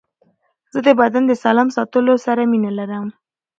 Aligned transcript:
زه 0.73 0.79
د 0.87 0.89
بدن 0.99 1.23
د 1.27 1.31
سالم 1.43 1.67
ساتلو 1.75 2.13
سره 2.25 2.41
مینه 2.51 2.71
لرم. 2.79 3.07